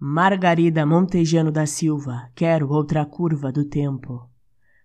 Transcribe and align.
Margarida 0.00 0.86
Montejano 0.86 1.50
da 1.50 1.66
Silva, 1.66 2.30
quero 2.32 2.70
outra 2.70 3.04
curva 3.04 3.50
do 3.50 3.64
tempo. 3.64 4.30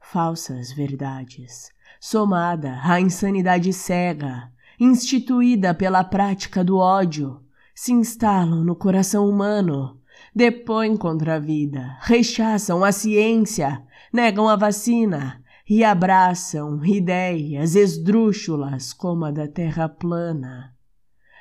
Falsas 0.00 0.72
verdades, 0.72 1.72
somada 1.98 2.78
à 2.84 3.00
insanidade 3.00 3.72
cega, 3.72 4.52
instituída 4.78 5.74
pela 5.74 6.04
prática 6.04 6.62
do 6.62 6.76
ódio, 6.76 7.40
se 7.74 7.92
instalam 7.92 8.62
no 8.62 8.76
coração 8.76 9.28
humano, 9.28 9.98
depõem 10.32 10.96
contra 10.96 11.34
a 11.34 11.38
vida, 11.40 11.98
rechaçam 12.02 12.84
a 12.84 12.92
ciência, 12.92 13.82
negam 14.12 14.48
a 14.48 14.54
vacina 14.54 15.42
e 15.68 15.82
abraçam 15.82 16.84
ideias 16.84 17.74
esdrúxulas 17.74 18.92
como 18.92 19.24
a 19.24 19.32
da 19.32 19.48
terra 19.48 19.88
plana. 19.88 20.72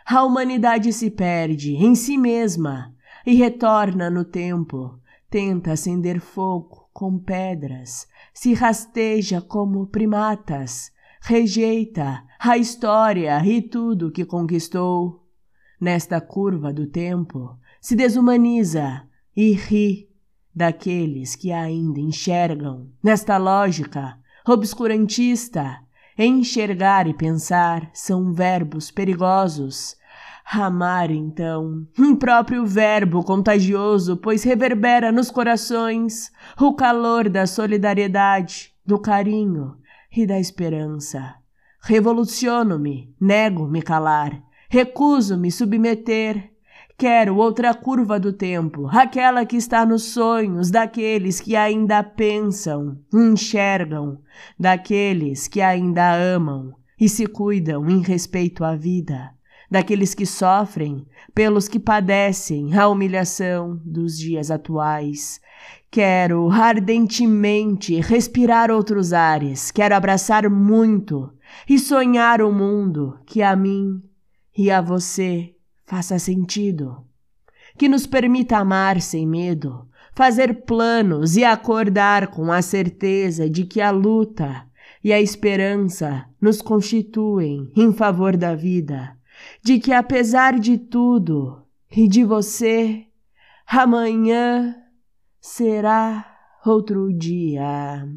A 0.03 0.23
humanidade 0.23 0.91
se 0.91 1.11
perde 1.11 1.75
em 1.75 1.93
si 1.93 2.17
mesma 2.17 2.95
e 3.29 3.35
retorna 3.35 4.09
no 4.09 4.25
tempo, 4.25 4.99
tenta 5.29 5.73
acender 5.73 6.19
fogo 6.19 6.89
com 6.91 7.19
pedras, 7.19 8.07
se 8.33 8.55
rasteja 8.55 9.39
como 9.39 9.85
primatas, 9.85 10.91
rejeita 11.21 12.23
a 12.39 12.57
história 12.57 13.39
e 13.45 13.61
tudo 13.61 14.09
que 14.09 14.25
conquistou. 14.25 15.27
Nesta 15.79 16.19
curva 16.19 16.73
do 16.73 16.87
tempo, 16.87 17.55
se 17.79 17.95
desumaniza 17.95 19.07
e 19.35 19.51
ri 19.51 20.09
daqueles 20.53 21.35
que 21.35 21.51
ainda 21.51 21.99
enxergam, 21.99 22.89
nesta 23.03 23.37
lógica 23.37 24.17
obscurantista, 24.43 25.77
enxergar 26.17 27.05
e 27.05 27.13
pensar 27.13 27.91
são 27.93 28.33
verbos 28.33 28.89
perigosos 28.89 29.98
Amar, 30.51 31.11
então, 31.11 31.85
um 31.95 32.15
próprio 32.15 32.65
verbo 32.65 33.23
contagioso, 33.23 34.17
pois 34.17 34.41
reverbera 34.41 35.11
nos 35.11 35.29
corações 35.29 36.31
o 36.59 36.73
calor 36.73 37.29
da 37.29 37.45
solidariedade, 37.45 38.73
do 38.83 38.97
carinho 38.97 39.75
e 40.11 40.25
da 40.25 40.39
esperança. 40.39 41.35
Revoluciono-me, 41.83 43.13
nego-me 43.21 43.83
calar, 43.83 44.41
recuso-me 44.67 45.51
submeter. 45.51 46.51
Quero 46.97 47.35
outra 47.35 47.71
curva 47.75 48.19
do 48.19 48.33
tempo, 48.33 48.87
aquela 48.91 49.45
que 49.45 49.55
está 49.55 49.85
nos 49.85 50.01
sonhos 50.01 50.71
daqueles 50.71 51.39
que 51.39 51.55
ainda 51.55 52.01
pensam, 52.01 52.97
enxergam, 53.13 54.19
daqueles 54.59 55.47
que 55.47 55.61
ainda 55.61 56.11
amam 56.11 56.73
e 56.99 57.07
se 57.07 57.27
cuidam 57.27 57.87
em 57.87 58.01
respeito 58.01 58.65
à 58.65 58.75
vida 58.75 59.37
daqueles 59.69 60.15
que 60.15 60.25
sofrem, 60.25 61.05
pelos 61.33 61.67
que 61.67 61.79
padecem 61.79 62.75
a 62.77 62.87
humilhação 62.87 63.79
dos 63.85 64.17
dias 64.17 64.49
atuais. 64.49 65.39
Quero 65.91 66.49
ardentemente 66.49 67.99
respirar 67.99 68.71
outros 68.71 69.13
ares, 69.13 69.71
quero 69.71 69.95
abraçar 69.95 70.49
muito 70.49 71.31
e 71.67 71.77
sonhar 71.77 72.41
o 72.41 72.49
um 72.49 72.53
mundo 72.53 73.19
que 73.25 73.41
a 73.41 73.55
mim 73.55 74.01
e 74.57 74.69
a 74.71 74.81
você 74.81 75.55
faça 75.85 76.19
sentido, 76.19 77.03
que 77.77 77.89
nos 77.89 78.05
permita 78.05 78.57
amar 78.57 79.01
sem 79.01 79.25
medo, 79.25 79.87
fazer 80.13 80.63
planos 80.65 81.35
e 81.37 81.43
acordar 81.43 82.27
com 82.27 82.51
a 82.51 82.61
certeza 82.61 83.49
de 83.49 83.65
que 83.65 83.81
a 83.81 83.89
luta 83.89 84.67
e 85.03 85.11
a 85.13 85.19
esperança 85.19 86.25
nos 86.39 86.61
constituem 86.61 87.71
em 87.75 87.91
favor 87.93 88.37
da 88.37 88.53
vida 88.53 89.18
de 89.61 89.79
que 89.79 89.91
apesar 89.91 90.59
de 90.59 90.77
tudo 90.77 91.65
e 91.91 92.07
de 92.07 92.23
você, 92.23 93.05
amanhã 93.65 94.75
será 95.39 96.37
outro 96.65 97.13
dia. 97.13 98.07